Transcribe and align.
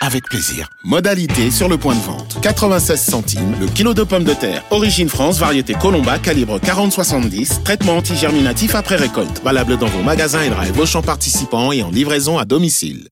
avec 0.00 0.24
plaisir. 0.24 0.68
Modalité 0.82 1.50
sur 1.50 1.68
le 1.68 1.76
point 1.76 1.94
de 1.94 2.00
vente. 2.00 2.38
96 2.40 3.00
centimes 3.00 3.54
le 3.60 3.66
kilo 3.66 3.94
de 3.94 4.02
pommes 4.02 4.24
de 4.24 4.34
terre. 4.34 4.64
Origine 4.70 5.08
France, 5.08 5.38
variété 5.38 5.74
Colomba, 5.74 6.18
calibre 6.18 6.58
40-70. 6.58 7.62
Traitement 7.62 7.98
antigerminatif 7.98 8.74
après 8.74 8.96
récolte. 8.96 9.42
Valable 9.44 9.76
dans 9.76 9.86
vos 9.86 10.02
magasins 10.02 10.42
et 10.42 10.50
drive 10.50 10.78
Auchan 10.78 11.02
participants 11.02 11.72
et 11.72 11.82
en 11.82 11.90
livraison 11.90 12.38
à 12.38 12.44
domicile. 12.44 13.08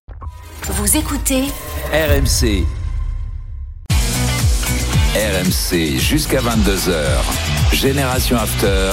Vous 0.70 0.96
écoutez 0.96 1.45
RMC. 1.93 2.65
RMC 5.15 5.98
jusqu'à 5.98 6.41
22h. 6.41 7.73
Génération 7.73 8.37
After. 8.37 8.93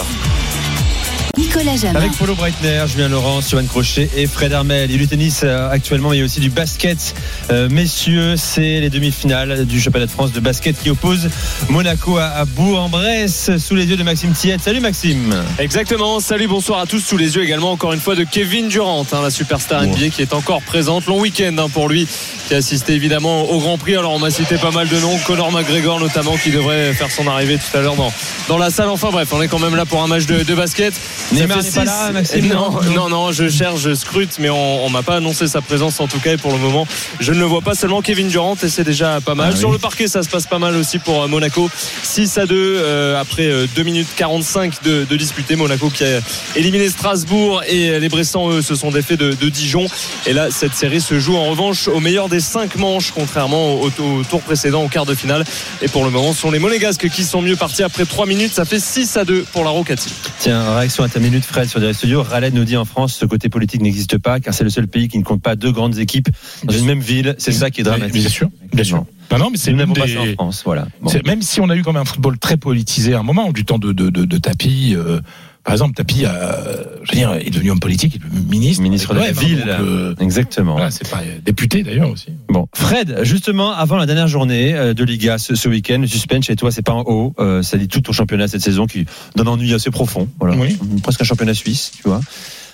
Nicolas 1.38 1.76
Jamin. 1.76 2.00
Avec 2.00 2.14
Polo 2.14 2.34
Breitner, 2.36 2.84
Julien 2.88 3.10
Laurent, 3.10 3.42
Johan 3.42 3.66
Crochet 3.66 4.10
et 4.16 4.26
Fred 4.26 4.54
Armel. 4.54 4.90
Il 4.90 4.94
y 4.94 4.96
a 4.96 4.98
du 5.00 5.08
tennis 5.08 5.42
euh, 5.44 5.70
actuellement, 5.70 6.10
mais 6.10 6.18
il 6.18 6.20
y 6.20 6.22
a 6.22 6.26
aussi 6.26 6.40
du 6.40 6.50
basket. 6.50 7.14
Euh, 7.52 7.68
messieurs, 7.70 8.36
c'est 8.38 8.80
les 8.80 8.90
demi-finales 8.90 9.66
du 9.66 9.82
championnat 9.82 10.06
de 10.06 10.12
France 10.12 10.32
de 10.32 10.40
basket 10.40 10.82
qui 10.82 10.90
oppose 10.90 11.30
Monaco 11.70 12.18
à, 12.18 12.28
à 12.28 12.46
Bourg-en-Bresse 12.46 13.52
sous 13.58 13.76
les 13.76 13.86
yeux 13.86 13.98
de 13.98 14.04
Maxime 14.04 14.32
Tiet. 14.32 14.58
Salut 14.62 14.80
Maxime. 14.80 15.36
Exactement. 15.60 16.20
Salut, 16.20 16.48
bonsoir 16.48 16.80
à 16.80 16.86
tous. 16.86 17.00
Sous 17.00 17.18
les 17.18 17.36
yeux 17.36 17.44
également, 17.44 17.72
encore 17.72 17.92
une 17.92 18.00
fois, 18.00 18.16
de 18.16 18.24
Kevin 18.24 18.70
Durant, 18.70 19.06
hein, 19.12 19.22
la 19.22 19.30
superstar 19.30 19.84
NBA 19.86 20.10
qui 20.10 20.22
est 20.22 20.34
encore 20.34 20.62
présente. 20.62 21.06
Long 21.06 21.20
week-end 21.20 21.56
hein, 21.58 21.68
pour 21.70 21.90
lui, 21.90 22.08
qui 22.48 22.54
a 22.54 22.58
assisté 22.58 22.94
évidemment 22.94 23.50
au 23.50 23.60
Grand 23.60 23.78
Prix. 23.78 23.98
Alors, 23.98 24.14
on 24.14 24.20
m'a 24.20 24.32
cité 24.32 24.58
pas 24.58 24.72
mal 24.72 24.88
de 24.88 25.00
noms. 25.00 25.18
Conor 25.26 25.52
McGregor, 25.52 26.00
notamment, 26.00 26.38
qui 26.38 26.52
devrait 26.52 26.94
faire 26.94 27.12
son 27.12 27.28
arrivée 27.28 27.58
tout 27.58 27.78
à 27.78 27.82
l'heure 27.82 27.96
dans, 27.96 28.12
dans 28.48 28.58
la 28.58 28.70
salle. 28.70 28.90
Enfin, 28.90 29.10
bref, 29.12 29.28
on 29.34 29.42
est 29.42 29.48
quand 29.50 29.60
même 29.60 29.76
là 29.76 29.86
pour 29.86 30.02
un 30.02 30.08
match 30.08 30.26
de, 30.26 30.44
de 30.44 30.56
basket. 30.56 30.94
Ça 31.30 31.36
Neymar 31.36 31.58
fait 31.62 31.64
n'est 31.64 31.72
pas 31.72 31.82
six- 31.82 31.86
là, 31.86 32.12
Maxime, 32.12 32.48
non, 32.94 33.10
non 33.10 33.32
je 33.32 33.50
cherche, 33.50 33.82
je 33.82 33.94
scrute, 33.96 34.38
mais 34.40 34.50
on, 34.50 34.86
on 34.86 34.90
m'a 34.90 35.02
pas 35.04 35.16
annoncé 35.18 35.48
sa 35.48 35.62
présence 35.62 36.00
en 36.00 36.08
tout 36.08 36.20
cas. 36.20 36.34
Et 36.34 36.38
pour 36.38 36.52
le 36.52 36.58
moment, 36.60 36.88
je 37.20 37.34
ne 37.34 37.40
le 37.40 37.46
vois 37.46 37.62
pas 37.62 37.76
seulement 37.76 38.02
Kevin 38.02 38.28
Durant 38.28 38.56
et 38.62 38.70
c'est 38.70 38.84
déjà 38.84 39.20
pas 39.22 39.36
mal. 39.36 39.52
Ah 39.54 39.56
Sur 39.58 39.70
oui. 39.70 39.74
le 39.76 39.80
parquet, 39.80 40.08
ça 40.08 40.24
se 40.24 40.30
passe 40.30 40.46
pas 40.48 40.60
mal 40.60 40.76
aussi 40.76 41.00
pour 41.00 41.24
euh, 41.24 41.28
Monaco. 41.28 41.70
6 42.04 42.38
à 42.38 42.46
2 42.46 42.56
euh, 42.56 43.20
après 43.20 43.46
euh, 43.48 43.68
2 43.76 43.84
minutes 43.84 44.08
45 44.16 44.84
de, 44.84 45.06
de 45.10 45.16
disputer. 45.16 45.56
Monaco 45.56 45.90
qui 45.90 46.04
a 46.04 46.20
éliminé 46.56 46.90
Strasbourg 46.90 47.64
et 47.68 47.90
euh, 47.90 48.00
les 48.00 48.10
Bressans, 48.10 48.50
eux, 48.52 48.62
se 48.62 48.76
sont 48.76 48.92
défaits 48.92 49.20
de, 49.20 49.32
de 49.34 49.50
Dijon. 49.50 49.86
Et 50.26 50.34
là, 50.34 50.48
cette 50.52 50.74
série 50.76 51.02
se 51.02 51.20
joue 51.20 51.36
en 51.36 51.46
revanche 51.46 51.88
au 51.88 52.00
meilleur 52.00 52.30
des 52.30 52.40
5 52.40 52.76
manches, 52.78 53.12
contrairement 53.14 53.76
au, 53.76 53.88
au 53.88 54.24
tour 54.24 54.42
précédent, 54.42 54.84
au 54.84 54.88
quart 54.90 55.06
de 55.06 55.16
finale. 55.16 55.44
Et 55.82 55.88
pour 55.88 56.04
le 56.04 56.12
moment, 56.12 56.34
ce 56.34 56.42
sont 56.42 56.52
les 56.52 56.60
Monégasques 56.60 57.10
qui 57.10 57.24
sont 57.24 57.42
mieux 57.42 57.56
partis 57.56 57.84
après 57.84 58.06
3 58.06 58.26
minutes. 58.26 58.54
Ça 58.54 58.66
fait 58.66 58.80
6 58.80 59.18
à 59.18 59.26
2 59.26 59.44
pour 59.52 59.64
la 59.64 59.70
Rocati. 59.72 60.10
Tiens, 60.40 60.76
réaction 60.76 61.04
à 61.04 61.10
ta 61.16 61.22
minute, 61.22 61.46
Fred, 61.46 61.70
sur 61.70 61.80
Direct 61.80 61.98
Studio. 61.98 62.24
Raleigh 62.24 62.52
nous 62.52 62.66
dit 62.66 62.76
en 62.76 62.84
France, 62.84 63.16
ce 63.16 63.26
côté 63.26 63.48
politique 63.48 63.82
n'existe 63.82 64.18
pas, 64.18 64.42
car 64.42 64.54
c'est 64.54 64.66
le 64.66 64.70
seul 64.70 64.86
pays 64.86 65.08
qui 65.08 65.18
ne 65.18 65.24
compte 65.24 65.42
pas 65.42 65.56
deux 65.56 65.72
grandes 65.72 65.98
équipes 65.98 66.28
dans 66.66 66.74
une 66.74 66.86
même 66.86 67.00
ville. 67.00 67.36
C'est 67.38 67.54
ça 67.54 67.72
qui 67.72 67.80
est 67.80 67.84
dramatique. 67.86 68.20
Bien 68.20 68.30
sûr, 68.30 68.50
bien 68.74 68.84
sûr. 68.84 69.06
Non, 69.32 69.38
non, 69.38 69.50
mais 69.50 69.58
c'est 69.58 69.74
pas 69.74 69.86
ça 69.86 70.20
en 70.20 70.26
des. 70.26 70.34
France, 70.34 70.64
voilà. 70.66 70.90
Bon. 71.02 71.10
Même 71.26 71.42
si 71.42 71.62
on 71.62 71.70
a 71.70 71.76
eu 71.78 71.84
quand 71.84 71.94
même 71.94 72.02
un 72.02 72.06
football 72.06 72.38
très 72.38 72.58
politisé 72.58 73.14
à 73.14 73.20
un 73.20 73.24
moment, 73.24 73.54
du 73.54 73.64
temps 73.64 73.80
de, 73.80 73.94
de, 73.94 74.10
de, 74.10 74.26
de 74.26 74.38
Tapi, 74.38 74.94
euh, 74.94 75.22
par 75.66 75.74
exemple, 75.74 75.96
Tapi, 75.96 76.26
euh, 76.26 76.84
je 77.04 77.12
veux 77.12 77.18
dire, 77.18 77.34
est 77.34 77.50
devenu 77.50 77.72
homme 77.72 77.80
politique, 77.80 78.14
il 78.16 78.22
est 78.22 78.26
devenu 78.30 78.46
ministre. 78.48 78.84
Ministre 78.84 79.14
de 79.16 79.20
la 79.20 79.32
ville. 79.32 79.60
donc, 79.62 79.68
euh, 79.68 80.14
Exactement. 80.20 80.74
voilà, 80.74 80.92
c'est 80.92 81.10
pas 81.10 81.22
député 81.44 81.82
d'ailleurs 81.84 82.12
aussi. 82.12 82.28
Bon, 82.48 82.68
Fred, 82.76 83.20
justement, 83.24 83.72
avant 83.74 83.98
la 83.98 84.06
dernière 84.06 84.28
journée 84.28 84.76
euh, 84.76 84.94
de 84.94 85.04
Liga 85.04 85.40
ce, 85.40 85.56
ce 85.56 85.68
week-end, 85.68 85.98
le 86.00 86.08
suspense 86.08 86.46
chez 86.46 86.56
toi, 86.56 86.72
c'est 86.72 86.84
pas 86.84 86.94
en 86.94 87.02
haut. 87.08 87.34
Euh, 87.40 87.64
ça 87.64 87.78
dit 87.78 87.88
tout 87.88 88.00
ton 88.00 88.12
championnat 88.12 88.48
cette 88.48 88.62
saison 88.62 88.86
qui 88.86 89.06
donne 89.36 89.48
un 89.48 89.52
ennui 89.52 89.74
assez 89.74 89.90
profond. 89.90 90.30
Voilà. 90.40 90.56
Oui. 90.56 90.78
Presque 91.02 91.22
un 91.22 91.26
championnat 91.26 91.56
suisse, 91.56 91.92
tu 91.98 92.04
vois. 92.08 92.22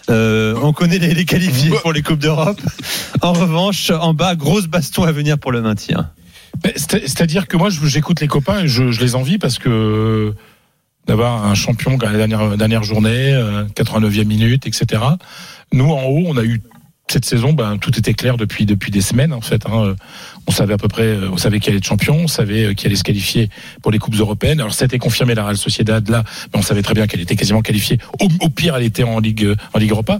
Euh, 0.09 0.56
on 0.62 0.74
connaît 0.74 0.97
les, 1.00 1.13
les 1.13 1.25
qualifiés 1.25 1.69
pour 1.81 1.94
les 1.94 2.01
Coupes 2.01 2.19
d'Europe. 2.19 2.59
En 3.22 3.31
revanche, 3.31 3.90
en 3.91 4.13
bas, 4.13 4.35
grosse 4.35 4.68
baston 4.68 5.03
à 5.03 5.13
venir 5.13 5.38
pour 5.38 5.53
le 5.53 5.62
maintien. 5.62 6.09
C'est-à-dire 6.75 7.47
que 7.47 7.56
moi, 7.56 7.69
j'écoute 7.69 8.19
les 8.19 8.28
copains 8.28 8.63
et 8.63 8.68
je, 8.68 8.91
je 8.91 9.00
les 9.00 9.16
envie 9.16 9.38
parce 9.38 9.57
que 9.57 10.34
d'avoir 11.12 11.44
un 11.46 11.56
champion 11.56 11.98
la 11.98 12.14
dernière, 12.14 12.56
dernière 12.56 12.84
journée, 12.84 13.34
euh, 13.34 13.66
89e 13.76 14.24
minute, 14.24 14.66
etc. 14.66 15.04
Nous, 15.74 15.84
en 15.92 16.04
haut, 16.04 16.24
on 16.26 16.38
a 16.38 16.44
eu 16.46 16.62
cette 17.10 17.26
saison, 17.26 17.52
ben, 17.52 17.78
tout 17.78 18.00
était 18.00 18.14
clair 18.14 18.38
depuis 18.38 18.66
depuis 18.66 18.92
des 18.92 19.02
semaines 19.02 19.34
en 19.34 19.42
fait. 19.42 19.66
hein. 19.66 19.96
On 20.48 20.52
savait 20.54 20.74
à 20.76 20.78
peu 20.78 20.88
près, 20.88 21.04
euh, 21.08 21.30
on 21.30 21.36
savait 21.36 21.60
qui 21.60 21.68
allait 21.68 21.80
être 21.80 21.86
champion, 21.86 22.16
on 22.16 22.28
savait 22.30 22.64
euh, 22.68 22.74
qui 22.74 22.86
allait 22.86 22.96
se 22.96 23.04
qualifier 23.04 23.50
pour 23.82 23.92
les 23.92 24.00
coupes 24.00 24.16
européennes. 24.16 24.62
Alors 24.62 24.74
ça 24.74 24.84
a 24.84 24.86
été 24.86 25.00
confirmé 25.00 25.36
la 25.36 25.44
Real 25.44 25.58
Sociedad 25.58 26.08
là, 26.08 26.24
mais 26.54 26.60
on 26.60 26.62
savait 26.62 26.82
très 26.82 26.94
bien 26.94 27.08
qu'elle 27.08 27.20
était 27.20 27.36
quasiment 27.36 27.62
qualifiée. 27.62 27.98
Au, 28.22 28.30
au 28.40 28.50
pire, 28.50 28.78
elle 28.78 28.84
était 28.86 29.04
en 29.04 29.20
Ligue 29.20 29.44
euh, 29.44 29.58
en 29.74 29.80
Ligue 29.80 29.92
Europa. 29.92 30.20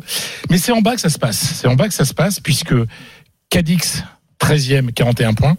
Mais 0.50 0.58
c'est 0.58 0.74
en 0.74 0.82
bas 0.82 0.96
que 0.96 1.02
ça 1.02 1.10
se 1.10 1.18
passe. 1.20 1.40
C'est 1.62 1.70
en 1.70 1.76
bas 1.76 1.88
que 1.88 1.94
ça 1.94 2.04
se 2.04 2.14
passe 2.14 2.42
puisque 2.42 2.76
Cadix 3.50 4.04
13e 4.42 4.92
41 4.92 5.34
points. 5.36 5.56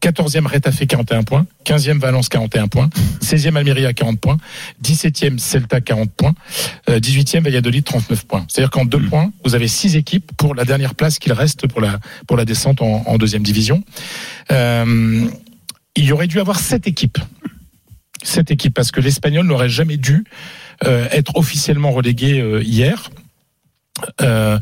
14e 0.00 0.46
Retafe 0.46 0.86
41 0.86 1.24
points, 1.24 1.46
15e 1.64 1.98
Valence 1.98 2.28
41 2.28 2.68
points, 2.68 2.90
16e 3.22 3.56
Almeria 3.56 3.92
40 3.92 4.20
points, 4.20 4.38
17e 4.82 5.38
Celta 5.38 5.80
40 5.80 6.12
points, 6.16 6.34
euh, 6.88 7.00
18e 7.00 7.42
Valladolid 7.42 7.84
39 7.84 8.26
points. 8.26 8.44
C'est-à-dire 8.48 8.70
qu'en 8.70 8.84
deux 8.84 9.00
points, 9.00 9.32
vous 9.44 9.54
avez 9.54 9.68
six 9.68 9.96
équipes 9.96 10.30
pour 10.36 10.54
la 10.54 10.64
dernière 10.64 10.94
place 10.94 11.18
qu'il 11.18 11.32
reste 11.32 11.66
pour 11.66 11.80
la 11.80 11.98
pour 12.26 12.36
la 12.36 12.44
descente 12.44 12.82
en, 12.82 13.04
en 13.06 13.18
deuxième 13.18 13.42
division. 13.42 13.82
Euh, 14.50 15.28
il 15.96 16.04
y 16.04 16.12
aurait 16.12 16.28
dû 16.28 16.40
avoir 16.40 16.60
sept 16.60 16.86
équipes, 16.86 17.18
sept 18.22 18.50
équipes 18.50 18.74
parce 18.74 18.92
que 18.92 19.00
l'Espagnol 19.00 19.46
n'aurait 19.46 19.68
jamais 19.68 19.96
dû 19.96 20.24
euh, 20.84 21.08
être 21.10 21.36
officiellement 21.36 21.90
relégué 21.90 22.40
euh, 22.40 22.62
hier. 22.62 23.10
Euh, 24.22 24.58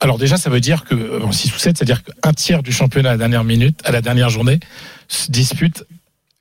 alors 0.00 0.18
déjà, 0.18 0.36
ça 0.36 0.50
veut 0.50 0.60
dire 0.60 0.84
que 0.84 0.94
euh, 0.94 1.22
en 1.22 1.32
6 1.32 1.54
ou 1.54 1.58
7, 1.58 1.78
c'est-à-dire 1.78 2.02
qu'un 2.02 2.32
tiers 2.32 2.62
du 2.62 2.72
championnat 2.72 3.10
à 3.10 3.12
la 3.12 3.18
dernière 3.18 3.44
minute, 3.44 3.80
à 3.84 3.92
la 3.92 4.02
dernière 4.02 4.28
journée, 4.28 4.60
se 5.08 5.30
dispute 5.30 5.84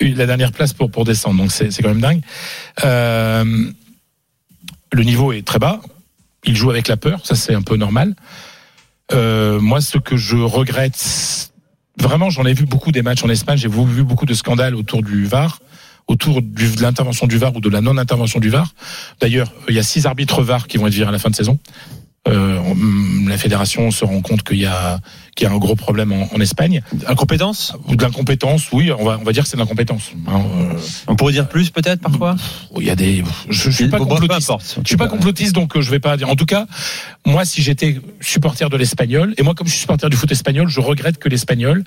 la 0.01 0.25
dernière 0.25 0.51
place 0.51 0.73
pour 0.73 0.91
pour 0.91 1.05
descendre. 1.05 1.37
Donc 1.37 1.51
c'est 1.51 1.69
quand 1.81 1.89
même 1.89 2.01
dingue. 2.01 2.21
Euh, 2.83 3.71
le 4.91 5.03
niveau 5.03 5.31
est 5.31 5.45
très 5.45 5.59
bas. 5.59 5.81
Il 6.43 6.57
joue 6.57 6.69
avec 6.69 6.87
la 6.87 6.97
peur, 6.97 7.25
ça 7.25 7.35
c'est 7.35 7.55
un 7.55 7.61
peu 7.61 7.77
normal. 7.77 8.15
Euh, 9.11 9.59
moi, 9.59 9.81
ce 9.81 9.97
que 9.97 10.17
je 10.17 10.37
regrette, 10.37 11.51
vraiment, 11.99 12.29
j'en 12.29 12.45
ai 12.45 12.53
vu 12.53 12.65
beaucoup 12.65 12.91
des 12.91 13.01
matchs 13.01 13.23
en 13.23 13.29
Espagne. 13.29 13.57
J'ai 13.57 13.69
vu 13.69 14.03
beaucoup 14.03 14.25
de 14.25 14.33
scandales 14.33 14.75
autour 14.75 15.03
du 15.03 15.25
VAR, 15.25 15.59
autour 16.07 16.41
de 16.41 16.81
l'intervention 16.81 17.27
du 17.27 17.37
VAR 17.37 17.55
ou 17.55 17.61
de 17.61 17.69
la 17.69 17.81
non-intervention 17.81 18.39
du 18.39 18.49
VAR. 18.49 18.73
D'ailleurs, 19.19 19.51
il 19.69 19.75
y 19.75 19.79
a 19.79 19.83
six 19.83 20.05
arbitres 20.05 20.41
VAR 20.41 20.67
qui 20.67 20.77
vont 20.77 20.87
être 20.87 20.93
virés 20.93 21.09
à 21.09 21.11
la 21.11 21.19
fin 21.19 21.29
de 21.29 21.35
saison. 21.35 21.59
Euh, 22.29 22.57
on- 22.65 23.27
la 23.27 23.37
fédération 23.37 23.91
se 23.91 24.05
rend 24.05 24.21
compte 24.21 24.43
qu'il 24.43 24.57
y 24.59 24.65
a 24.65 24.99
qu'il 25.35 25.45
y 25.47 25.49
a 25.49 25.53
un 25.53 25.57
gros 25.57 25.75
problème 25.75 26.13
en, 26.13 26.29
en 26.33 26.39
Espagne. 26.39 26.81
Incompétence 27.07 27.73
Ou 27.87 27.95
de 27.97 28.03
l'incompétence, 28.03 28.71
oui, 28.71 28.91
on 28.97 29.03
va 29.03 29.17
on 29.19 29.23
va 29.25 29.33
dire 29.33 29.43
que 29.43 29.49
c'est 29.49 29.57
de 29.57 29.61
l'incompétence. 29.61 30.11
hein, 30.27 30.41
euh, 30.57 30.73
On 31.07 31.15
pourrait 31.17 31.33
dire 31.33 31.49
plus 31.49 31.69
peut-être 31.69 31.99
parfois? 32.01 32.35
Il 32.79 32.83
y 32.85 32.89
a 32.89 32.95
des, 32.95 33.23
je, 33.49 33.69
je 33.69 33.71
suis 33.71 33.87
pas 33.89 33.97
complotiste. 33.97 34.49
importe. 34.49 34.79
Je 34.83 34.87
suis 34.87 34.95
pas 34.95 35.07
complotiste, 35.07 35.53
donc 35.53 35.75
euh, 35.75 35.81
je 35.81 35.91
vais 35.91 35.99
pas 35.99 36.15
dire. 36.15 36.29
En 36.29 36.35
tout 36.37 36.45
cas, 36.45 36.65
moi, 37.25 37.43
si 37.43 37.61
j'étais 37.61 37.99
supporter 38.21 38.69
de 38.69 38.77
l'Espagnol, 38.77 39.33
et 39.37 39.43
moi, 39.43 39.53
comme 39.53 39.67
je 39.67 39.71
suis 39.73 39.81
supporter 39.81 40.09
du 40.09 40.15
foot 40.15 40.31
espagnol, 40.31 40.69
je 40.69 40.79
regrette 40.79 41.17
que 41.17 41.27
l'Espagnol, 41.27 41.83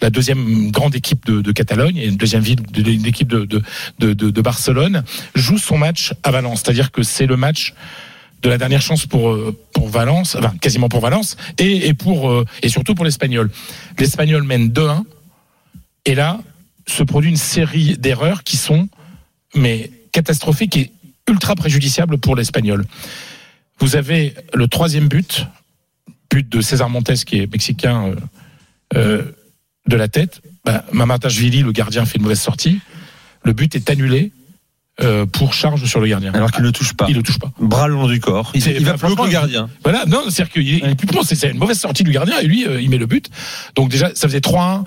la 0.00 0.08
deuxième 0.08 0.70
grande 0.70 0.94
équipe 0.94 1.26
de, 1.26 1.42
de 1.42 1.52
Catalogne 1.52 1.96
et 1.98 2.06
une 2.06 2.16
deuxième 2.16 2.42
ville 2.42 2.62
de, 2.62 2.80
de, 2.82 3.62
de, 3.98 4.12
de- 4.14 4.30
de 4.30 4.40
Barcelone, 4.40 5.02
joue 5.34 5.58
son 5.58 5.76
match 5.76 6.14
à 6.22 6.30
Valence. 6.30 6.62
C'est-à-dire 6.64 6.90
que 6.90 7.02
c'est 7.02 7.26
le 7.26 7.36
match 7.36 7.74
de 8.44 8.50
la 8.50 8.58
dernière 8.58 8.82
chance 8.82 9.06
pour 9.06 9.30
euh, 9.30 9.56
pour 9.72 9.88
Valence, 9.88 10.36
enfin 10.36 10.54
quasiment 10.60 10.90
pour 10.90 11.00
Valence, 11.00 11.36
et, 11.58 11.88
et 11.88 11.94
pour 11.94 12.30
euh, 12.30 12.44
et 12.62 12.68
surtout 12.68 12.94
pour 12.94 13.06
l'Espagnol. 13.06 13.50
L'Espagnol 13.98 14.42
mène 14.42 14.68
2-1, 14.68 15.02
et 16.04 16.14
là 16.14 16.40
se 16.86 17.02
produit 17.02 17.30
une 17.30 17.38
série 17.38 17.96
d'erreurs 17.96 18.44
qui 18.44 18.58
sont 18.58 18.88
mais 19.54 19.90
catastrophiques 20.12 20.76
et 20.76 20.92
ultra 21.28 21.54
préjudiciables 21.54 22.18
pour 22.18 22.36
l'Espagnol. 22.36 22.84
Vous 23.78 23.96
avez 23.96 24.34
le 24.52 24.68
troisième 24.68 25.08
but, 25.08 25.46
but 26.30 26.46
de 26.46 26.60
César 26.60 26.90
Montes 26.90 27.24
qui 27.24 27.38
est 27.38 27.50
mexicain 27.50 28.14
euh, 28.94 29.22
de 29.86 29.96
la 29.96 30.08
tête. 30.08 30.42
Bah, 30.66 30.84
Mamatashvili, 30.92 31.62
le 31.62 31.72
gardien, 31.72 32.04
fait 32.04 32.18
une 32.18 32.24
mauvaise 32.24 32.40
sortie. 32.40 32.80
Le 33.42 33.54
but 33.54 33.74
est 33.74 33.88
annulé 33.88 34.32
euh, 35.00 35.26
pour 35.26 35.54
charge 35.54 35.84
sur 35.86 36.00
le 36.00 36.06
gardien. 36.06 36.32
Alors 36.34 36.50
qu'il 36.52 36.62
ne 36.62 36.70
touche 36.70 36.94
pas. 36.94 37.06
Il 37.08 37.16
ne 37.16 37.20
touche 37.22 37.38
pas. 37.38 37.50
Bras 37.58 37.88
le 37.88 37.94
long 37.94 38.06
du 38.06 38.20
corps. 38.20 38.52
Il, 38.54 38.62
C'est- 38.62 38.74
il 38.74 38.84
va 38.84 38.94
plus 38.96 39.08
haut 39.12 39.16
que 39.16 39.22
le 39.22 39.28
gardien. 39.30 39.68
Voilà, 39.82 40.04
non, 40.06 40.22
c'est-à-dire 40.30 40.52
qu'il 40.52 40.96
bon, 41.12 41.22
c'est 41.24 41.34
c'est 41.34 41.50
une 41.50 41.58
mauvaise 41.58 41.78
sortie 41.80 42.04
du 42.04 42.12
gardien 42.12 42.38
et 42.38 42.46
lui, 42.46 42.66
euh, 42.66 42.80
il 42.80 42.88
met 42.90 42.98
le 42.98 43.06
but. 43.06 43.28
Donc 43.74 43.90
déjà, 43.90 44.10
ça 44.14 44.28
faisait 44.28 44.40
3-1. 44.40 44.84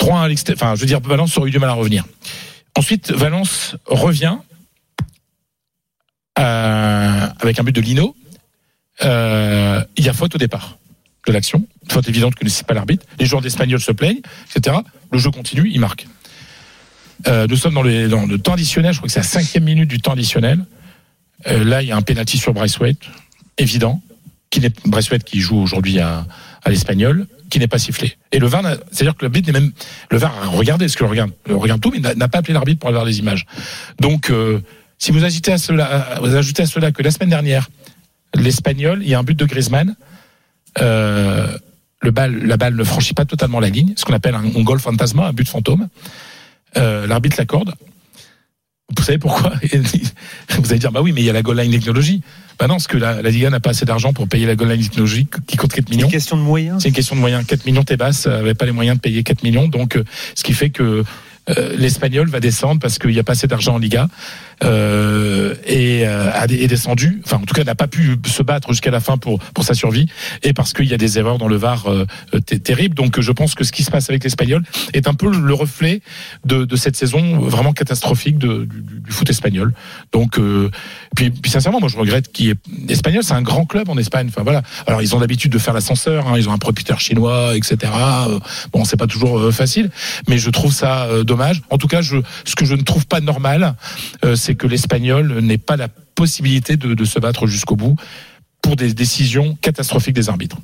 3-1 0.00 0.22
à 0.22 0.28
l'extérieur. 0.28 0.62
Enfin, 0.62 0.74
je 0.74 0.80
veux 0.80 0.86
dire, 0.86 1.00
Valence 1.00 1.36
aurait 1.38 1.48
eu 1.48 1.52
du 1.52 1.58
mal 1.58 1.70
à 1.70 1.74
revenir. 1.74 2.04
Ensuite, 2.76 3.10
Valence 3.12 3.76
revient 3.86 4.36
euh, 6.38 7.26
avec 7.40 7.58
un 7.58 7.62
but 7.64 7.72
de 7.74 7.80
Lino. 7.80 8.14
Euh, 9.04 9.82
il 9.96 10.04
y 10.04 10.08
a 10.08 10.12
faute 10.12 10.34
au 10.34 10.38
départ. 10.38 10.78
de 11.26 11.32
l'action, 11.32 11.66
faute 11.88 12.08
évidente 12.08 12.34
que 12.36 12.44
ne 12.44 12.48
cite 12.50 12.66
pas 12.66 12.74
l'arbitre. 12.74 13.04
Les 13.18 13.26
joueurs 13.26 13.42
d'Espagnol 13.42 13.80
se 13.80 13.90
plaignent, 13.92 14.20
etc. 14.54 14.76
Le 15.10 15.18
jeu 15.18 15.30
continue, 15.32 15.68
il 15.72 15.80
marque. 15.80 16.06
Euh, 17.28 17.46
nous 17.48 17.56
sommes 17.56 17.74
dans, 17.74 17.82
le 17.82 18.36
temps 18.36 18.54
additionnel, 18.54 18.92
je 18.92 18.98
crois 18.98 19.08
que 19.08 19.12
c'est 19.12 19.20
la 19.20 19.24
cinquième 19.24 19.64
minute 19.64 19.88
du 19.88 20.00
temps 20.00 20.12
additionnel. 20.12 20.64
Euh, 21.48 21.64
là, 21.64 21.82
il 21.82 21.88
y 21.88 21.92
a 21.92 21.96
un 21.96 22.02
penalty 22.02 22.38
sur 22.38 22.56
Wade, 22.56 22.96
évident, 23.58 24.00
qui 24.50 24.60
n'est 24.60 24.72
Wade 24.86 25.24
qui 25.24 25.40
joue 25.40 25.58
aujourd'hui 25.58 25.98
à, 25.98 26.26
l'Espagnol, 26.66 27.26
qui 27.50 27.58
n'est 27.58 27.68
pas 27.68 27.78
sifflé. 27.78 28.16
Et 28.32 28.38
le 28.38 28.46
VAR, 28.46 28.62
c'est-à-dire 28.90 29.16
que 29.16 29.24
l'arbitre 29.24 29.52
n'est 29.52 29.60
même, 29.60 29.72
le 30.10 30.18
VAR 30.18 30.34
a 30.42 30.46
regardé 30.48 30.88
ce 30.88 30.96
que 30.96 31.04
le 31.04 31.10
regarde, 31.10 31.30
le 31.46 31.56
regarde 31.56 31.80
tout, 31.80 31.92
mais 31.92 32.14
n'a 32.14 32.28
pas 32.28 32.38
appelé 32.38 32.54
l'arbitre 32.54 32.80
pour 32.80 32.88
avoir 32.88 33.04
les 33.04 33.18
images. 33.18 33.46
Donc, 34.00 34.30
euh, 34.30 34.60
si 34.98 35.12
vous 35.12 35.24
ajoutez 35.24 35.52
à 35.52 35.58
cela, 35.58 36.18
vous 36.22 36.34
ajoutez 36.34 36.62
à 36.62 36.66
cela 36.66 36.90
que 36.90 37.02
la 37.02 37.10
semaine 37.10 37.30
dernière, 37.30 37.68
l'Espagnol, 38.34 39.00
il 39.02 39.08
y 39.08 39.14
a 39.14 39.18
un 39.18 39.22
but 39.22 39.38
de 39.38 39.44
Griezmann, 39.44 39.94
le 40.80 41.60
la 42.02 42.56
balle 42.56 42.76
ne 42.76 42.84
franchit 42.84 43.14
pas 43.14 43.24
totalement 43.24 43.58
la 43.58 43.68
ligne, 43.68 43.94
ce 43.96 44.04
qu'on 44.04 44.12
appelle 44.12 44.34
un, 44.34 44.44
un 44.44 44.62
goal 44.62 44.78
fantasma, 44.78 45.26
un 45.26 45.32
but 45.32 45.48
fantôme. 45.48 45.88
Euh, 46.76 47.06
l'arbitre 47.06 47.36
l'accorde. 47.38 47.74
Vous 48.96 49.02
savez 49.02 49.18
pourquoi? 49.18 49.52
Vous 50.50 50.70
allez 50.70 50.78
dire, 50.78 50.92
bah 50.92 51.02
oui, 51.02 51.12
mais 51.12 51.22
il 51.22 51.24
y 51.24 51.30
a 51.30 51.32
la 51.32 51.42
goal 51.42 51.58
line 51.58 51.72
technologie. 51.72 52.22
Bah 52.58 52.66
non, 52.68 52.74
parce 52.74 52.86
que 52.86 52.96
la, 52.96 53.20
la 53.22 53.30
Liga 53.30 53.50
n'a 53.50 53.60
pas 53.60 53.70
assez 53.70 53.84
d'argent 53.84 54.12
pour 54.12 54.28
payer 54.28 54.46
la 54.46 54.56
goal 54.56 54.70
line 54.70 54.82
technologie 54.82 55.26
qui 55.46 55.56
coûte 55.56 55.72
4 55.72 55.84
C'est 55.88 55.94
millions. 55.94 56.06
une 56.06 56.12
question 56.12 56.36
de 56.36 56.42
moyens. 56.42 56.82
C'est 56.82 56.88
une 56.88 56.94
question 56.94 57.14
de 57.16 57.20
moyens. 57.20 57.44
4 57.46 57.66
millions, 57.66 57.84
Tebas 57.84 58.24
n'avait 58.26 58.54
pas 58.54 58.64
les 58.66 58.72
moyens 58.72 58.96
de 58.96 59.00
payer 59.02 59.22
4 59.22 59.42
millions. 59.42 59.68
Donc, 59.68 59.96
euh, 59.96 60.04
ce 60.34 60.42
qui 60.42 60.52
fait 60.54 60.70
que 60.70 61.04
euh, 61.48 61.76
l'Espagnol 61.76 62.28
va 62.28 62.40
descendre 62.40 62.80
parce 62.80 62.98
qu'il 62.98 63.10
n'y 63.10 63.18
a 63.20 63.22
pas 63.24 63.32
assez 63.32 63.46
d'argent 63.46 63.74
en 63.74 63.78
Liga 63.78 64.08
euh, 64.64 65.54
et 65.66 66.02
euh, 66.06 66.30
est 66.48 66.66
descendu. 66.66 67.20
Enfin, 67.24 67.36
en 67.36 67.44
tout 67.44 67.54
cas, 67.54 67.62
n'a 67.62 67.74
pas 67.74 67.86
pu 67.86 68.16
se 68.26 68.42
battre 68.42 68.68
jusqu'à 68.72 68.90
la 68.90 69.00
fin 69.00 69.16
pour 69.16 69.38
pour 69.38 69.62
sa 69.64 69.74
survie 69.74 70.08
et 70.42 70.52
parce 70.52 70.72
qu'il 70.72 70.86
y 70.86 70.94
a 70.94 70.96
des 70.96 71.18
erreurs 71.18 71.38
dans 71.38 71.46
le 71.46 71.56
VAR 71.56 71.86
euh, 71.86 72.06
euh, 72.34 72.40
terribles. 72.40 72.94
Donc, 72.96 73.20
je 73.20 73.30
pense 73.32 73.54
que 73.54 73.62
ce 73.64 73.70
qui 73.70 73.82
se 73.84 73.90
passe 73.90 74.08
avec 74.10 74.24
l'Espagnol 74.24 74.62
est 74.92 75.06
un 75.08 75.14
peu 75.14 75.30
le 75.30 75.54
reflet 75.54 76.00
de, 76.44 76.64
de 76.64 76.76
cette 76.76 76.96
saison 76.96 77.38
vraiment 77.40 77.72
catastrophique 77.72 78.38
de, 78.38 78.64
du, 78.64 78.80
du- 79.02 79.12
foot 79.12 79.28
espagnol. 79.30 79.72
Donc, 80.12 80.38
euh, 80.38 80.70
puis, 81.14 81.30
puis 81.30 81.50
sincèrement, 81.50 81.78
moi, 81.80 81.88
je 81.88 81.96
regrette 81.96 82.32
qu'il 82.32 82.45
y 82.46 82.50
ait 82.50 82.56
l'Espagnol, 82.88 83.22
c'est 83.22 83.34
un 83.34 83.42
grand 83.42 83.64
club 83.64 83.88
en 83.88 83.96
Espagne. 83.98 84.26
Enfin 84.28 84.42
voilà. 84.42 84.62
Alors, 84.86 85.02
ils 85.02 85.14
ont 85.14 85.20
l'habitude 85.20 85.52
de 85.52 85.58
faire 85.58 85.74
l'ascenseur. 85.74 86.28
Hein, 86.28 86.34
ils 86.36 86.48
ont 86.48 86.52
un 86.52 86.58
propriétaire 86.58 87.00
chinois, 87.00 87.56
etc. 87.56 87.92
Euh, 88.28 88.38
Bon, 88.72 88.84
c'est 88.84 88.96
pas 88.96 89.06
toujours 89.06 89.38
euh, 89.38 89.50
facile, 89.50 89.90
mais 90.28 90.38
je 90.38 90.50
trouve 90.50 90.72
ça 90.72 91.04
euh, 91.04 91.24
dommage. 91.24 91.62
En 91.70 91.78
tout 91.78 91.88
cas, 91.88 92.02
ce 92.02 92.54
que 92.54 92.64
je 92.64 92.74
ne 92.74 92.82
trouve 92.82 93.06
pas 93.06 93.20
normal, 93.20 93.74
c'est 94.34 94.54
que 94.54 94.66
l'Espagnol 94.66 95.40
n'ait 95.40 95.58
pas 95.58 95.76
la 95.76 95.88
possibilité 95.88 96.76
de 96.76 97.04
se 97.04 97.18
battre 97.18 97.46
jusqu'au 97.46 97.76
bout 97.76 97.96
pour 98.62 98.76
des 98.76 98.92
décisions 98.94 99.56
catastrophiques 99.60 100.14
des 100.14 100.28
arbitres. 100.28 100.56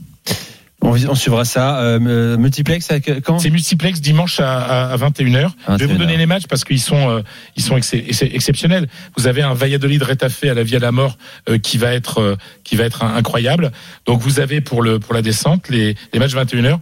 On, 0.83 0.91
on 1.09 1.15
suivra 1.15 1.45
ça. 1.45 1.79
Euh, 1.81 1.99
euh, 2.07 2.37
multiplex 2.37 2.91
avec, 2.91 3.23
quand? 3.23 3.39
C'est 3.39 3.51
multiplex 3.51 4.01
dimanche 4.01 4.41
à, 4.41 4.59
à, 4.61 4.93
à 4.93 4.97
21h. 4.97 5.51
Je 5.69 5.75
vais 5.77 5.87
vous 5.87 5.95
21h. 5.95 5.99
donner 5.99 6.17
les 6.17 6.27
matchs 6.27 6.47
parce 6.49 6.65
qu'ils 6.65 6.81
sont 6.81 7.09
euh, 7.09 7.23
ils 7.57 7.63
sont 7.63 7.77
ex- 7.77 7.95
ex- 7.95 8.23
exceptionnels. 8.23 8.89
Vous 9.17 9.27
avez 9.29 9.43
un 9.43 9.55
Valladolid 9.55 10.03
Retafe 10.03 10.45
à 10.45 10.55
la 10.55 10.63
Via 10.65 10.79
la 10.81 10.91
Mort 10.93 11.17
euh, 11.49 11.59
qui 11.59 11.79
va 11.79 11.93
être 11.95 12.19
euh, 12.21 12.37
qui 12.65 12.75
va 12.77 12.85
être 12.85 13.05
incroyable. 13.05 13.71
Donc 14.07 14.21
vous 14.21 14.41
avez 14.41 14.61
pour 14.61 14.83
le 14.83 14.99
pour 14.99 15.15
la 15.15 15.23
descente 15.23 15.69
les, 15.69 15.95
les 16.13 16.19
matchs 16.19 16.35
21h 16.35 16.79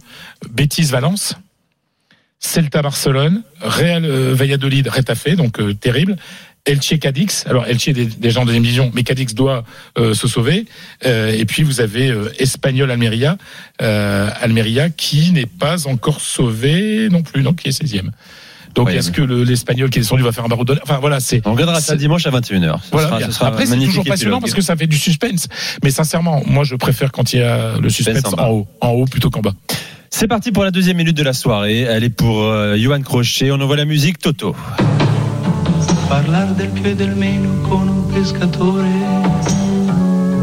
Betis 0.49 0.83
Valence, 0.85 1.35
Celta 2.39 2.81
Barcelone, 2.81 3.43
Real 3.61 4.03
euh, 4.03 4.33
Valladolid 4.33 4.87
Retafe 4.87 5.35
donc 5.35 5.59
euh, 5.59 5.73
terrible. 5.75 6.15
Elche 6.65 6.99
Cadix, 6.99 7.45
alors 7.47 7.65
Elche 7.65 7.87
est 7.87 8.29
gens 8.29 8.41
de 8.41 8.45
deuxième 8.47 8.63
division, 8.63 8.91
mais 8.93 9.03
Cadix 9.03 9.33
doit 9.33 9.63
euh, 9.97 10.13
se 10.13 10.27
sauver. 10.27 10.65
Euh, 11.05 11.31
et 11.35 11.45
puis 11.45 11.63
vous 11.63 11.81
avez 11.81 12.09
euh, 12.09 12.31
Espagnol 12.37 12.91
Almeria, 12.91 13.37
Almeria 13.79 14.89
qui 14.89 15.31
n'est 15.31 15.45
pas 15.47 15.87
encore 15.87 16.21
sauvé 16.21 17.09
non 17.09 17.23
plus, 17.23 17.41
donc 17.41 17.57
qui 17.57 17.69
est 17.69 17.83
16e. 17.83 18.09
Donc 18.75 18.89
est-ce 18.91 19.11
que 19.11 19.21
le- 19.21 19.43
l'Espagnol 19.43 19.89
qui 19.89 19.99
est 19.99 20.01
descendu 20.01 20.23
va 20.23 20.31
faire 20.31 20.45
un 20.45 20.47
barreau 20.47 20.63
de 20.63 20.79
Enfin 20.83 20.99
voilà, 21.01 21.19
c'est 21.19 21.41
On 21.45 21.51
regardera 21.53 21.81
ça 21.81 21.95
dimanche 21.97 22.25
à 22.25 22.29
21h. 22.31 22.77
Ce 22.83 22.91
voilà. 22.91 23.07
sera- 23.07 23.17
bien. 23.17 23.27
ce 23.27 23.33
sera 23.33 23.47
Après 23.47 23.65
c'est 23.65 23.75
toujours 23.77 24.05
passionnant 24.05 24.39
parce 24.39 24.53
que 24.53 24.61
ça 24.61 24.75
fait 24.77 24.87
du 24.87 24.97
suspense. 24.97 25.47
Mais 25.83 25.89
sincèrement, 25.89 26.41
moi 26.45 26.63
je 26.63 26.75
préfère 26.75 27.11
quand 27.11 27.33
il 27.33 27.39
y 27.39 27.43
a 27.43 27.77
le 27.81 27.89
suspense 27.89 28.15
Suspense 28.17 28.33
en 28.39 28.43
en 28.43 28.49
haut, 28.51 28.67
en 28.79 28.89
haut 28.91 29.05
plutôt 29.05 29.29
qu'en 29.29 29.41
bas. 29.41 29.53
C'est 30.09 30.27
parti 30.27 30.51
pour 30.53 30.63
la 30.63 30.71
deuxième 30.71 30.97
minute 30.97 31.17
de 31.17 31.23
la 31.23 31.33
soirée. 31.33 31.81
Elle 31.81 32.03
est 32.05 32.09
pour 32.09 32.43
Johan 32.77 33.01
Crochet. 33.01 33.51
On 33.51 33.59
envoie 33.59 33.75
la 33.77 33.85
musique 33.85 34.19
Toto. 34.19 34.55
Parlar 36.11 36.53
del 36.55 36.67
più 36.71 36.87
e 36.87 36.93
del 36.93 37.15
meno 37.15 37.61
con 37.61 37.87
un 37.87 38.05
pescatore 38.07 38.89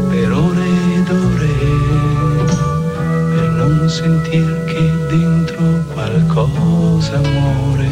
per 0.09 0.31
ore 0.31 0.67
ed 0.95 1.09
ore 1.11 1.57
per 3.35 3.49
non 3.51 3.87
sentir 3.87 4.63
che 4.65 4.81
dentro 5.15 5.85
qualcosa 5.93 7.19
muore. 7.19 7.87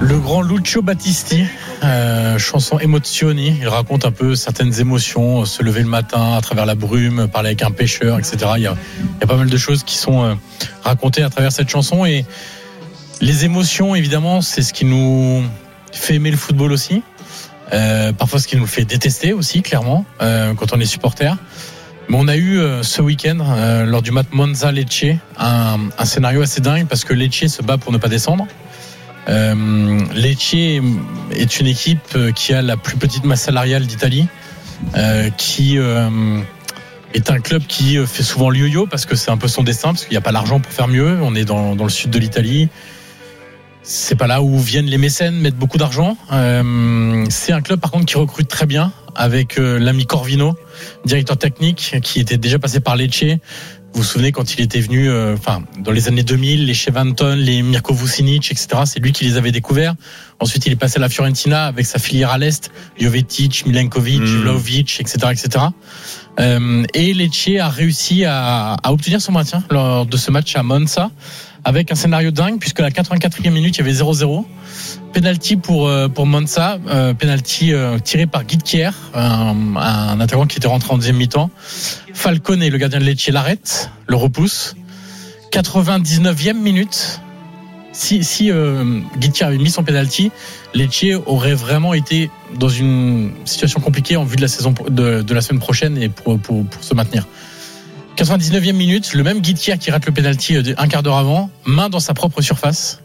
Le 0.00 0.18
grand 0.22 0.46
Lucio 0.48 0.80
Battisti, 0.80 1.46
euh, 1.82 2.38
chanson 2.38 2.78
Emozioni. 2.78 3.58
Il 3.60 3.68
raconte 3.68 4.06
un 4.06 4.12
peu 4.12 4.34
certaines 4.34 4.80
émotions, 4.80 5.42
euh, 5.42 5.44
se 5.44 5.62
lever 5.62 5.82
le 5.82 5.90
matin 5.90 6.38
à 6.38 6.40
travers 6.40 6.64
la 6.64 6.74
brume, 6.74 7.28
parler 7.28 7.50
avec 7.50 7.60
un 7.60 7.70
pêcheur, 7.70 8.18
etc. 8.18 8.52
Il 8.56 8.62
y 8.62 8.66
a, 8.66 8.76
pas 9.26 9.36
mal 9.36 9.50
de 9.50 9.58
choses 9.58 9.84
qui 9.84 9.98
sont 9.98 10.24
euh, 10.24 10.34
racontées 10.82 11.22
à 11.22 11.28
travers 11.28 11.52
cette 11.52 11.68
chanson. 11.68 12.06
Et 12.06 12.24
les 13.20 13.44
émotions, 13.44 13.94
évidemment, 13.94 14.40
c'est 14.40 14.62
ce 14.62 14.72
qui 14.72 14.84
nous 14.84 15.44
fait 15.92 16.14
aimer 16.14 16.30
le 16.30 16.36
football 16.36 16.72
aussi. 16.72 17.02
Euh, 17.72 18.12
parfois, 18.12 18.40
ce 18.40 18.48
qui 18.48 18.56
nous 18.56 18.66
fait 18.66 18.84
détester 18.84 19.32
aussi, 19.32 19.62
clairement, 19.62 20.04
euh, 20.22 20.54
quand 20.54 20.72
on 20.72 20.80
est 20.80 20.86
supporter. 20.86 21.36
Mais 22.08 22.16
on 22.18 22.26
a 22.26 22.36
eu 22.36 22.58
euh, 22.58 22.82
ce 22.82 23.02
week-end, 23.02 23.38
euh, 23.40 23.84
lors 23.84 24.02
du 24.02 24.10
match 24.10 24.26
Monza-Lecce, 24.32 25.16
un, 25.38 25.78
un 25.96 26.04
scénario 26.04 26.42
assez 26.42 26.60
dingue 26.60 26.86
parce 26.88 27.04
que 27.04 27.14
Lecce 27.14 27.46
se 27.46 27.62
bat 27.62 27.78
pour 27.78 27.92
ne 27.92 27.98
pas 27.98 28.08
descendre. 28.08 28.48
Euh, 29.28 30.00
Lecce 30.14 30.54
est 30.54 31.60
une 31.60 31.66
équipe 31.66 32.00
euh, 32.16 32.32
qui 32.32 32.52
a 32.52 32.62
la 32.62 32.76
plus 32.76 32.96
petite 32.96 33.24
masse 33.24 33.42
salariale 33.42 33.86
d'Italie, 33.86 34.26
qui 35.36 35.76
est 35.76 37.30
un 37.30 37.40
club 37.40 37.62
qui 37.68 37.98
fait 38.06 38.22
souvent 38.22 38.50
le 38.50 38.58
yo-yo 38.58 38.86
parce 38.86 39.04
que 39.04 39.14
c'est 39.14 39.30
un 39.30 39.36
peu 39.36 39.46
son 39.46 39.62
destin, 39.62 39.88
parce 39.88 40.04
qu'il 40.04 40.12
n'y 40.14 40.16
a 40.16 40.22
pas 40.22 40.32
l'argent 40.32 40.58
pour 40.58 40.72
faire 40.72 40.88
mieux. 40.88 41.18
On 41.22 41.34
est 41.34 41.44
dans, 41.44 41.76
dans 41.76 41.84
le 41.84 41.90
sud 41.90 42.10
de 42.10 42.18
l'Italie. 42.18 42.68
C'est 43.82 44.16
pas 44.16 44.26
là 44.26 44.42
où 44.42 44.58
viennent 44.58 44.86
les 44.86 44.98
mécènes 44.98 45.36
mettre 45.36 45.56
beaucoup 45.56 45.78
d'argent. 45.78 46.16
Euh, 46.32 47.24
c'est 47.30 47.52
un 47.52 47.62
club 47.62 47.80
par 47.80 47.90
contre 47.90 48.06
qui 48.06 48.16
recrute 48.16 48.48
très 48.48 48.66
bien 48.66 48.92
avec 49.14 49.58
euh, 49.58 49.78
l'ami 49.78 50.06
Corvino, 50.06 50.54
directeur 51.04 51.36
technique, 51.36 51.96
qui 52.02 52.20
était 52.20 52.38
déjà 52.38 52.58
passé 52.58 52.80
par 52.80 52.96
Lecce. 52.96 53.24
Vous 53.92 54.02
vous 54.02 54.06
souvenez 54.06 54.30
quand 54.30 54.54
il 54.54 54.60
était 54.60 54.78
venu, 54.78 55.10
euh, 55.10 55.34
enfin 55.34 55.64
dans 55.78 55.90
les 55.90 56.06
années 56.06 56.22
2000, 56.22 56.66
les 56.66 56.74
Chevanton, 56.74 57.34
les 57.36 57.62
Mirko 57.62 57.92
Vucinic, 57.92 58.52
etc. 58.52 58.82
C'est 58.84 59.00
lui 59.00 59.10
qui 59.10 59.24
les 59.24 59.36
avait 59.36 59.50
découverts. 59.50 59.94
Ensuite, 60.38 60.64
il 60.66 60.72
est 60.72 60.76
passé 60.76 60.98
à 60.98 61.00
la 61.00 61.08
Fiorentina 61.08 61.66
avec 61.66 61.86
sa 61.86 61.98
filière 61.98 62.30
à 62.30 62.38
l'est, 62.38 62.70
Jovetic, 63.00 63.66
Milenkovic, 63.66 64.20
Mm. 64.20 64.42
Vlahovic, 64.42 65.00
etc., 65.00 65.18
etc. 65.32 65.64
Euh, 66.38 66.84
et 66.94 67.12
Lecce 67.14 67.50
a 67.58 67.68
réussi 67.68 68.24
à, 68.24 68.74
à 68.74 68.92
obtenir 68.92 69.20
son 69.20 69.32
maintien 69.32 69.64
lors 69.70 70.06
de 70.06 70.16
ce 70.16 70.30
match 70.30 70.54
à 70.54 70.62
Monza 70.62 71.10
avec 71.70 71.92
un 71.92 71.94
scénario 71.94 72.32
dingue 72.32 72.58
puisque 72.58 72.80
à 72.80 72.82
la 72.82 72.90
84e 72.90 73.50
minute 73.50 73.76
il 73.76 73.78
y 73.78 73.82
avait 73.82 73.92
0-0 73.92 74.44
penalty 75.12 75.56
pour 75.56 75.86
euh, 75.86 76.08
pour 76.08 76.26
Monza 76.26 76.78
euh, 76.88 77.14
penalty 77.14 77.72
euh, 77.72 78.00
tiré 78.00 78.26
par 78.26 78.42
Guitkier 78.42 78.90
un, 79.14 79.76
un 79.76 80.20
attaquant 80.20 80.46
qui 80.46 80.58
était 80.58 80.66
rentré 80.66 80.92
en 80.92 80.96
deuxième 80.96 81.16
mi-temps. 81.16 81.48
Falcone 82.12 82.68
le 82.68 82.76
gardien 82.76 82.98
de 82.98 83.04
Lecce 83.04 83.28
l'arrête 83.28 83.90
le 84.08 84.16
repousse 84.16 84.74
99e 85.52 86.54
minute 86.54 87.20
si 87.92 88.24
si 88.24 88.50
Guitkier 89.18 89.46
avait 89.46 89.58
mis 89.58 89.70
son 89.70 89.84
penalty 89.84 90.32
Lecce 90.74 91.20
aurait 91.26 91.54
vraiment 91.54 91.94
été 91.94 92.30
dans 92.58 92.68
une 92.68 93.30
situation 93.44 93.80
compliquée 93.80 94.16
en 94.16 94.24
vue 94.24 94.36
de 94.36 94.42
la 94.42 94.48
saison 94.48 94.74
de, 94.88 95.22
de 95.22 95.34
la 95.34 95.40
semaine 95.40 95.60
prochaine 95.60 95.96
et 95.98 96.08
pour, 96.08 96.36
pour, 96.40 96.66
pour 96.66 96.82
se 96.82 96.94
maintenir 96.94 97.28
99e 98.24 98.72
minute, 98.72 99.14
le 99.14 99.22
même 99.22 99.40
Guittier 99.40 99.78
qui 99.78 99.90
rate 99.90 100.04
le 100.06 100.12
penalty 100.12 100.56
euh, 100.56 100.74
un 100.76 100.88
quart 100.88 101.02
d'heure 101.02 101.16
avant, 101.16 101.50
main 101.64 101.88
dans 101.88 102.00
sa 102.00 102.12
propre 102.14 102.42
surface. 102.42 103.00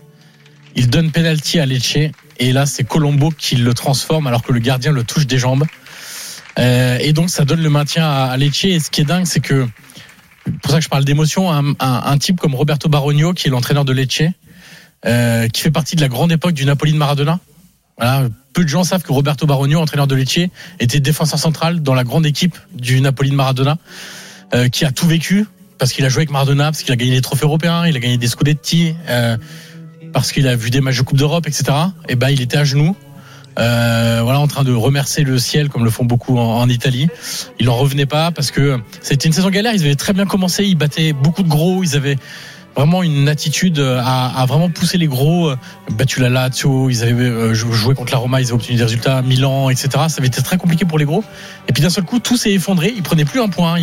Il 0.76 0.90
donne 0.90 1.12
penalty 1.12 1.60
à 1.60 1.66
Lecce 1.66 1.98
et 2.38 2.52
là 2.52 2.66
c'est 2.66 2.84
Colombo 2.84 3.32
qui 3.32 3.56
le 3.56 3.74
transforme 3.74 4.28
alors 4.28 4.44
que 4.44 4.52
le 4.52 4.60
gardien 4.60 4.92
le 4.92 5.04
touche 5.04 5.26
des 5.26 5.38
jambes. 5.38 5.64
Euh, 6.60 6.98
et 7.00 7.14
donc 7.14 7.30
ça 7.30 7.46
donne 7.46 7.62
le 7.62 7.70
maintien 7.70 8.06
à, 8.10 8.36
Lecce. 8.36 8.66
Et 8.66 8.80
ce 8.80 8.90
qui 8.90 9.02
est 9.02 9.06
dingue, 9.06 9.26
c'est 9.26 9.40
que 9.40 9.66
pour 10.62 10.72
ça 10.72 10.80
que 10.80 10.84
je 10.84 10.90
parle 10.90 11.06
d'émotion, 11.06 11.50
un, 11.52 11.70
un- 11.80 12.02
un 12.06 12.18
type 12.18 12.38
comme 12.40 12.54
Roberto 12.54 12.90
Barogno 12.90 13.34
qui 13.34 13.48
est 13.48 13.52
l'entraîneur 13.52 13.86
de 13.86 13.94
Lecce, 13.94 14.24
euh, 15.06 15.48
qui 15.48 15.62
fait 15.62 15.72
partie 15.72 15.96
de 15.96 16.02
la 16.02 16.10
grande 16.10 16.32
époque 16.34 16.54
du 16.54 16.66
Napoli 16.66 16.92
de 16.92 16.98
Maradona. 16.98 17.40
Voilà, 17.98 18.28
peu 18.52 18.64
de 18.64 18.70
gens 18.70 18.84
savent 18.84 19.02
que 19.04 19.14
Roberto 19.14 19.46
Barogno, 19.46 19.80
entraîneur 19.80 20.08
de 20.08 20.16
Lecce, 20.16 20.50
était 20.82 21.00
défenseur 21.00 21.40
central 21.40 21.82
dans 21.82 21.94
la 21.94 22.04
grande 22.04 22.26
équipe 22.26 22.58
du 22.74 23.00
Napoli 23.00 23.30
de 23.30 23.36
Maradona 23.36 23.78
euh, 24.56 24.70
qui 24.70 24.86
a 24.86 24.92
tout 24.92 25.08
vécu 25.08 25.46
parce 25.78 25.92
qu'il 25.92 26.06
a 26.06 26.10
joué 26.10 26.22
avec 26.22 26.32
Maradona, 26.32 26.66
parce 26.66 26.82
qu'il 26.84 26.94
a 26.94 26.96
gagné 26.96 27.12
des 27.12 27.22
trophées 27.22 27.44
européens, 27.46 27.86
il 27.86 27.96
a 27.96 28.00
gagné 28.00 28.18
des 28.18 28.28
Scudetti, 28.28 28.96
euh, 29.10 29.36
parce 30.14 30.32
qu'il 30.32 30.48
a 30.48 30.56
vu 30.56 30.70
des 30.70 30.80
matchs 30.80 30.98
de 30.98 31.02
Coupe 31.02 31.18
d'Europe, 31.18 31.46
etc. 31.48 31.66
Et 32.08 32.16
ben 32.16 32.30
il 32.30 32.42
était 32.42 32.58
à 32.58 32.64
genoux 32.64 32.96
euh, 33.58 34.20
voilà, 34.22 34.40
en 34.42 34.48
train 34.48 34.64
de 34.64 34.74
remercier 34.74 35.24
le 35.24 35.38
ciel 35.40 35.70
comme 35.70 35.86
le 35.86 35.90
font 35.90 36.04
beaucoup 36.04 36.38
en, 36.38 36.60
en 36.60 36.68
Italie. 36.70 37.08
Il 37.60 37.68
n'en 37.68 37.76
revenait 37.76 38.06
pas 38.06 38.32
parce 38.32 38.52
que 38.52 38.80
c'était 39.02 39.28
une 39.28 39.34
saison 39.34 39.50
galère. 39.50 39.74
Ils 39.74 39.82
avaient 39.82 39.96
très 39.96 40.12
bien 40.14 40.26
commencé, 40.26 40.66
ils 40.66 40.76
battaient 40.76 41.14
beaucoup 41.14 41.42
de 41.44 41.48
gros, 41.48 41.82
ils 41.84 41.96
avaient 41.96 42.18
vraiment 42.76 43.02
une 43.04 43.30
attitude 43.30 43.80
à, 43.80 44.46
vraiment 44.46 44.70
pousser 44.70 44.98
les 44.98 45.08
gros. 45.08 45.54
Battu 45.92 46.20
la 46.20 46.28
Lazio, 46.30 46.90
ils 46.90 47.02
avaient 47.04 47.56
jou- 47.56 47.72
joué 47.72 47.96
contre 47.96 48.12
la 48.12 48.18
Roma, 48.18 48.42
ils 48.42 48.48
avaient 48.48 48.56
obtenu 48.56 48.76
des 48.76 48.84
résultats, 48.84 49.22
Milan, 49.22 49.70
etc. 49.70 49.88
Ça 50.10 50.16
avait 50.18 50.28
été 50.28 50.42
très 50.42 50.58
compliqué 50.58 50.84
pour 50.84 50.98
les 50.98 51.06
gros. 51.06 51.24
Et 51.70 51.72
puis 51.74 51.82
d'un 51.82 51.90
seul 51.90 52.04
coup, 52.04 52.20
tout 52.20 52.36
s'est 52.36 52.52
effondré. 52.52 52.94
Ils 52.94 53.04
prenaient 53.04 53.24
plus 53.24 53.40
un 53.40 53.48
point, 53.48 53.78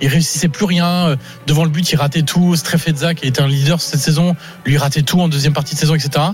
ils 0.00 0.08
réussissaient 0.08 0.48
plus 0.48 0.64
rien. 0.64 1.16
Devant 1.46 1.64
le 1.64 1.70
but, 1.70 1.90
ils 1.92 1.96
rataient 1.96 2.22
tout. 2.22 2.56
Strefezza, 2.56 3.14
qui 3.14 3.26
était 3.26 3.40
un 3.40 3.48
leader 3.48 3.80
cette 3.80 4.00
saison, 4.00 4.36
lui 4.64 4.78
ratait 4.78 5.02
tout 5.02 5.20
en 5.20 5.28
deuxième 5.28 5.52
partie 5.52 5.74
de 5.74 5.80
saison, 5.80 5.94
etc. 5.94 6.24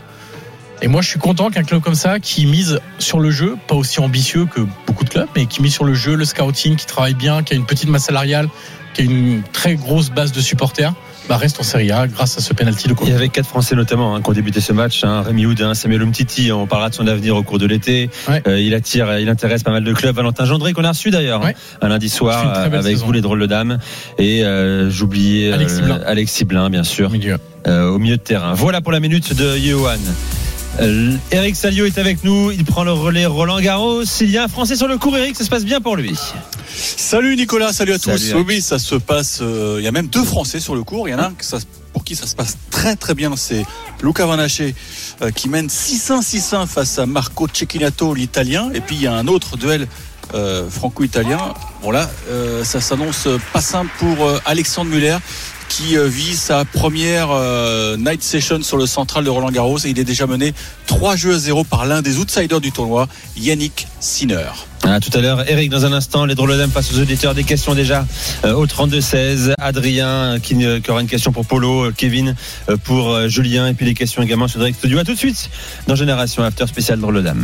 Et 0.83 0.89
moi, 0.89 1.01
je 1.01 1.09
suis 1.09 1.19
content 1.19 1.51
qu'un 1.51 1.63
club 1.63 1.81
comme 1.81 1.95
ça, 1.95 2.21
qui 2.21 2.47
mise 2.47 2.81
sur 2.99 3.21
le 3.21 3.31
jeu, 3.31 3.57
pas 3.69 3.75
aussi 3.75 4.01
ambitieux 4.01 4.47
que 4.47 4.61
beaucoup 4.87 5.05
de 5.05 5.09
clubs, 5.09 5.29
mais 5.35 5.47
qui 5.47 5.63
mise 5.63 5.73
sur 5.73 5.85
le 5.85 5.95
jeu, 5.95 6.15
le 6.15 6.25
scouting, 6.25 6.77
qui 6.77 6.87
travaille 6.87 7.15
bien, 7.15 7.43
qui 7.43 7.55
a 7.55 7.57
une 7.57 7.65
petite 7.65 7.89
masse 7.89 8.05
salariale, 8.05 8.49
qui 8.93 9.03
a 9.03 9.05
une 9.05 9.43
très 9.53 9.77
grosse 9.77 10.11
base 10.11 10.33
de 10.33 10.41
supporters, 10.41 10.93
bah 11.29 11.37
reste 11.39 11.59
en 11.59 11.63
Serie 11.63 11.91
A 11.91 12.07
grâce 12.07 12.37
à 12.37 12.41
ce 12.43 12.53
penalty 12.53 12.87
de 12.89 12.95
Il 13.03 13.09
y 13.09 13.13
avait 13.13 13.29
quatre 13.31 13.47
Français 13.49 13.75
notamment 13.75 14.15
hein, 14.15 14.21
qui 14.23 14.29
ont 14.29 14.33
débuté 14.35 14.61
ce 14.61 14.73
match. 14.73 15.03
Hein. 15.05 15.23
Rémi 15.23 15.47
Houdin, 15.47 15.73
Samuel 15.75 16.03
Umtiti. 16.03 16.53
On 16.53 16.67
parlera 16.67 16.91
de 16.91 16.95
son 16.95 17.07
avenir 17.07 17.35
au 17.37 17.43
cours 17.43 17.59
de 17.59 17.67
l'été. 17.67 18.11
Ouais. 18.29 18.43
Euh, 18.47 18.61
il 18.61 18.75
attire, 18.75 19.19
il 19.19 19.29
intéresse 19.29 19.63
pas 19.63 19.71
mal 19.71 19.85
de 19.85 19.93
clubs. 19.95 20.15
Valentin 20.15 20.45
Gendré 20.45 20.73
qu'on 20.75 20.85
a 20.85 20.91
reçu 20.91 21.11
d'ailleurs 21.11 21.41
hein, 21.43 21.47
Ouais. 21.47 21.57
un 21.81 21.89
lundi 21.89 22.09
soir 22.11 22.59
avec 22.59 22.83
saison. 22.83 23.07
vous 23.07 23.13
les 23.13 23.21
drôles 23.23 23.41
de 23.41 23.47
dames. 23.47 23.79
Et 24.19 24.45
euh, 24.45 24.91
j'oubliais 24.91 25.51
euh, 25.51 25.55
Alexis 25.55 25.81
Blin. 25.83 26.01
Alexis 26.07 26.45
Blin, 26.45 26.69
bien 26.71 26.85
sûr, 26.85 27.09
Au 27.09 27.13
milieu. 27.13 27.39
euh, 27.67 27.89
au 27.89 27.99
milieu 27.99 28.17
de 28.19 28.23
terrain. 28.23 28.53
Voilà 28.55 28.81
pour 28.83 28.93
la 28.93 29.01
minute 29.01 29.35
de 29.35 29.57
Johan. 29.57 29.97
Euh, 30.81 31.17
Eric 31.31 31.55
Salio 31.55 31.87
est 31.87 31.99
avec 31.99 32.25
nous, 32.25 32.51
il 32.51 32.65
prend 32.65 32.83
le 32.83 32.93
relais 32.93 33.27
Roland 33.27 33.61
Garros. 33.61 34.03
Il 34.21 34.31
y 34.31 34.39
a 34.39 34.45
un 34.45 34.49
Français 34.49 34.75
sur 34.75 34.89
le 34.89 34.99
cours, 34.99 35.17
Eric, 35.17 35.37
ça 35.37 35.45
se 35.45 35.49
passe 35.51 35.65
bien 35.65 35.81
pour 35.81 35.95
lui. 35.97 36.17
Salut 36.77 37.37
Nicolas, 37.37 37.73
salut 37.73 37.93
à 37.93 37.99
Salut, 37.99 38.19
tous. 38.19 38.25
Eric. 38.31 38.37
Oui, 38.49 38.55
oui, 38.57 38.63
ça 38.63 38.79
se 38.81 38.97
passe. 38.97 39.39
euh, 39.41 39.77
Il 39.79 39.85
y 39.85 39.89
a 39.89 39.93
même 39.93 40.09
deux 40.09 40.25
Français 40.25 40.59
sur 40.59 40.75
le 40.75 40.83
cours. 40.83 41.09
Il 41.09 41.13
y 41.13 41.15
en 41.15 41.19
a 41.21 41.27
un 41.29 41.33
que 41.33 41.45
ça- 41.45 41.59
pour 41.93 42.03
qui 42.03 42.17
ça 42.17 42.27
se 42.27 42.35
passe 42.35 42.57
très 42.73 42.97
très 42.97 43.15
bien. 43.15 43.33
C'est 43.37 43.65
Luca 44.03 44.27
Vanaché 44.27 44.75
euh, 45.23 45.31
qui 45.31 45.49
mène 45.49 45.69
6-1 45.69 46.23
6-1 46.23 46.67
face 46.67 46.99
à 46.99 47.07
Marco 47.07 47.47
Cecchinato, 47.53 48.13
l'Italien. 48.15 48.71
Et 48.75 48.81
puis 48.81 48.97
il 48.97 49.03
y 49.03 49.07
a 49.07 49.15
un 49.15 49.29
autre 49.29 49.57
duel 49.57 49.87
euh, 50.35 50.69
franco-italien. 50.69 51.39
Bon 51.83 51.93
là, 51.93 52.11
euh, 52.29 52.65
ça 52.65 52.81
s'annonce 52.81 53.29
pas 53.53 53.61
simple 53.61 53.91
pour 54.01 54.27
euh, 54.27 54.41
Alexandre 54.45 54.91
Muller 54.91 55.19
qui 55.77 55.97
euh, 55.97 56.07
vit 56.07 56.37
sa 56.37 56.65
première 56.65 57.31
euh, 57.33 57.97
night 57.97 58.23
session 58.23 58.63
sur 58.63 58.77
le 58.77 58.87
central 58.87 59.25
de 59.25 59.31
Roland 59.31 59.51
Garros 59.51 59.79
et 59.79 59.89
il 59.89 59.99
est 59.99 60.05
déjà 60.05 60.25
mené 60.29 60.55
3 60.87 61.17
jeux 61.17 61.35
à 61.35 61.39
0 61.39 61.65
par 61.65 61.85
l'un 61.85 62.01
des 62.01 62.19
outsiders 62.19 62.61
du 62.61 62.71
tournoi, 62.71 63.09
Yannick 63.37 63.89
Sinner. 63.99 64.51
Tout 64.83 65.19
à 65.19 65.21
l'heure, 65.21 65.51
Eric, 65.51 65.71
dans 65.71 65.85
un 65.85 65.93
instant, 65.93 66.27
les 66.27 66.37
drôles 66.37 66.57
dames 66.57 66.71
face 66.71 66.93
aux 66.93 67.01
auditeurs. 67.01 67.35
Des 67.35 67.43
questions 67.43 67.75
déjà 67.75 68.07
euh, 68.45 68.53
au 68.53 68.67
32-16. 68.67 69.55
Adrien 69.59 70.39
qui, 70.41 70.55
aura 70.89 71.01
une 71.01 71.09
question 71.09 71.33
pour 71.33 71.47
Polo, 71.47 71.91
Kevin 71.97 72.37
pour 72.85 73.29
Julien, 73.29 73.67
et 73.67 73.75
puis 73.75 73.87
les 73.87 73.95
questions 73.95 74.23
également 74.23 74.47
sur 74.47 74.61
Direct 74.61 74.79
Studio. 74.79 75.03
Tout 75.03 75.15
de 75.15 75.19
suite 75.19 75.51
dans 75.89 75.97
Génération 75.97 76.45
After 76.45 76.67
spécial 76.69 77.01
drôle 77.01 77.17
de 77.17 77.23
dames. 77.23 77.43